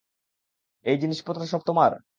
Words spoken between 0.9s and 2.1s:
এই জিনিসপত্র সব তোমার?